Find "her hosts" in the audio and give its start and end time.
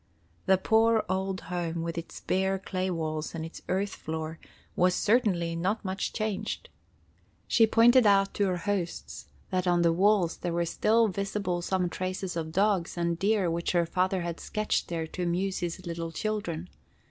8.47-9.27